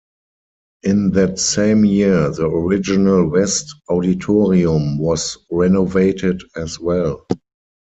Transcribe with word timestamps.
In 0.81 1.11
that 1.11 1.37
same 1.37 1.85
year, 1.85 2.31
the 2.31 2.47
original 2.47 3.27
west 3.29 3.71
auditorium 3.87 4.97
was 4.97 5.37
renovated 5.51 6.41
as 6.55 6.79
well. 6.79 7.27